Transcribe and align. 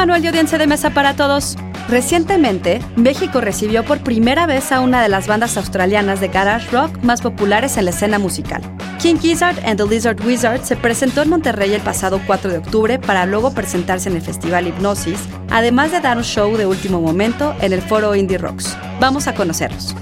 Manuel 0.00 0.24
y 0.24 0.28
audiencia 0.28 0.56
de 0.56 0.66
mesa 0.66 0.88
para 0.88 1.14
todos. 1.14 1.58
Recientemente, 1.90 2.80
México 2.96 3.42
recibió 3.42 3.84
por 3.84 4.00
primera 4.00 4.46
vez 4.46 4.72
a 4.72 4.80
una 4.80 5.02
de 5.02 5.10
las 5.10 5.26
bandas 5.26 5.58
australianas 5.58 6.20
de 6.22 6.28
garage 6.28 6.70
rock 6.70 7.02
más 7.02 7.20
populares 7.20 7.76
en 7.76 7.84
la 7.84 7.90
escena 7.90 8.18
musical. 8.18 8.62
King 8.98 9.16
Gizzard 9.16 9.58
and 9.62 9.76
the 9.76 9.86
Lizard 9.86 10.18
Wizard 10.24 10.64
se 10.64 10.74
presentó 10.74 11.20
en 11.20 11.28
Monterrey 11.28 11.74
el 11.74 11.82
pasado 11.82 12.18
4 12.26 12.50
de 12.50 12.58
octubre 12.58 12.98
para 12.98 13.26
luego 13.26 13.52
presentarse 13.52 14.08
en 14.08 14.16
el 14.16 14.22
Festival 14.22 14.68
Hipnosis, 14.68 15.20
además 15.50 15.92
de 15.92 16.00
dar 16.00 16.16
un 16.16 16.24
show 16.24 16.56
de 16.56 16.64
último 16.64 17.02
momento 17.02 17.54
en 17.60 17.74
el 17.74 17.82
foro 17.82 18.16
Indie 18.16 18.38
Rocks. 18.38 18.74
Vamos 19.00 19.26
a 19.26 19.34
conocerlos. 19.34 19.94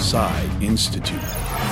Side 0.00 0.50
Institute. 0.60 1.20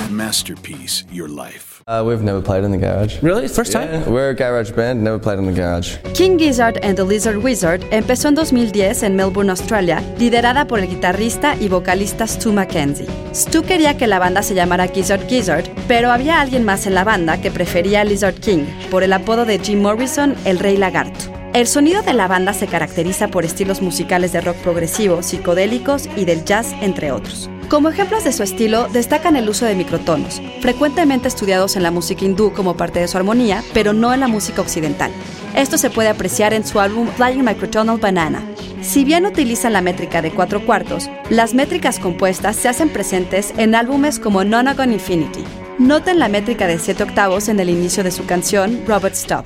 Masterpiece, 0.09 1.03
your 1.11 1.27
life. 1.27 1.83
Uh, 1.87 2.03
we've 2.05 2.23
never 2.23 2.41
played 2.41 2.63
in 2.63 2.71
the 2.71 2.77
garage. 2.77 3.21
Really? 3.21 3.47
First 3.47 3.71
time? 3.71 3.87
Yeah, 3.87 4.09
we're 4.09 4.29
a 4.29 4.35
garage 4.35 4.71
band, 4.71 5.03
never 5.03 5.19
played 5.19 5.37
in 5.37 5.45
the 5.45 5.53
garage. 5.53 5.97
King 6.15 6.37
Gizzard 6.37 6.79
and 6.81 6.97
the 6.97 7.03
Lizard 7.03 7.37
Wizard 7.37 7.83
empezó 7.91 8.29
en 8.29 8.35
2010 8.35 9.03
en 9.03 9.15
Melbourne, 9.15 9.51
Australia, 9.51 10.01
liderada 10.17 10.65
por 10.65 10.79
el 10.79 10.87
guitarrista 10.87 11.55
y 11.59 11.69
vocalista 11.69 12.25
Stu 12.25 12.51
Mackenzie. 12.51 13.07
Stu 13.33 13.61
quería 13.61 13.95
que 13.95 14.07
la 14.07 14.17
banda 14.17 14.41
se 14.41 14.55
llamara 14.55 14.87
Gizzard 14.87 15.27
Gizzard, 15.27 15.69
pero 15.87 16.11
había 16.11 16.41
alguien 16.41 16.65
más 16.65 16.87
en 16.87 16.95
la 16.95 17.03
banda 17.03 17.39
que 17.39 17.51
prefería 17.51 18.03
Lizard 18.03 18.39
King, 18.39 18.65
por 18.89 19.03
el 19.03 19.13
apodo 19.13 19.45
de 19.45 19.59
Jim 19.59 19.81
Morrison, 19.81 20.35
el 20.45 20.57
Rey 20.57 20.77
Lagarto. 20.77 21.31
El 21.53 21.67
sonido 21.67 22.01
de 22.01 22.13
la 22.13 22.27
banda 22.27 22.53
se 22.53 22.67
caracteriza 22.67 23.27
por 23.27 23.45
estilos 23.45 23.81
musicales 23.81 24.33
de 24.33 24.41
rock 24.41 24.57
progresivo, 24.57 25.21
psicodélicos 25.21 26.09
y 26.17 26.25
del 26.25 26.43
jazz, 26.43 26.73
entre 26.81 27.11
otros. 27.11 27.49
Como 27.69 27.89
ejemplos 27.89 28.23
de 28.23 28.31
su 28.31 28.43
estilo, 28.43 28.87
destacan 28.89 29.35
el 29.35 29.49
uso 29.49 29.65
de 29.65 29.73
microtonos, 29.73 30.39
frecuentemente 30.61 31.27
estudiados 31.27 31.75
en 31.75 31.83
la 31.83 31.89
música 31.89 32.23
hindú 32.23 32.53
como 32.53 32.77
parte 32.77 32.99
de 32.99 33.07
su 33.07 33.17
armonía, 33.17 33.63
pero 33.73 33.91
no 33.91 34.13
en 34.13 34.19
la 34.19 34.27
música 34.27 34.61
occidental. 34.61 35.11
Esto 35.55 35.77
se 35.77 35.89
puede 35.89 36.09
apreciar 36.09 36.53
en 36.53 36.65
su 36.65 36.79
álbum 36.79 37.07
Flying 37.07 37.43
Microtonal 37.43 37.97
Banana. 37.97 38.43
Si 38.81 39.03
bien 39.03 39.25
utilizan 39.25 39.73
la 39.73 39.81
métrica 39.81 40.21
de 40.21 40.31
cuatro 40.31 40.63
cuartos, 40.63 41.09
las 41.31 41.55
métricas 41.55 41.97
compuestas 41.97 42.55
se 42.55 42.69
hacen 42.69 42.89
presentes 42.89 43.51
en 43.57 43.73
álbumes 43.73 44.19
como 44.19 44.43
Nonagon 44.43 44.93
Infinity. 44.93 45.43
Noten 45.79 46.19
la 46.19 46.29
métrica 46.29 46.67
de 46.67 46.77
7 46.77 47.01
octavos 47.03 47.49
en 47.49 47.59
el 47.59 47.69
inicio 47.69 48.03
de 48.03 48.11
su 48.11 48.25
canción 48.25 48.83
Robert 48.87 49.15
Stop. 49.15 49.45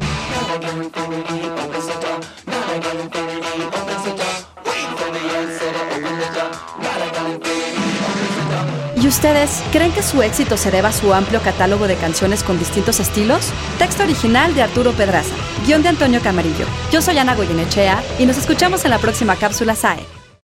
Ustedes 9.10 9.62
creen 9.72 9.92
que 9.92 10.04
su 10.04 10.22
éxito 10.22 10.56
se 10.56 10.72
deba 10.72 10.90
a 10.90 10.94
su 10.94 11.14
amplio 11.14 11.42
catálogo 11.42 11.88
de 11.88 11.96
canciones 11.96 12.44
con 12.44 12.58
distintos 12.58 13.00
estilos? 13.00 13.52
Texto 13.78 14.04
original 14.04 14.54
de 14.54 14.62
Arturo 14.62 14.94
Pedraza, 14.94 15.36
guion 15.66 15.82
de 15.82 15.90
Antonio 15.90 16.22
Camarillo. 16.22 16.66
Yo 16.92 17.02
soy 17.02 17.18
Ana 17.18 17.36
Goyenechea 17.36 18.02
y 18.20 18.26
nos 18.26 18.38
escuchamos 18.38 18.86
en 18.86 18.92
la 18.92 19.00
próxima 19.00 19.36
cápsula 19.36 19.76
SAE. 19.76 20.19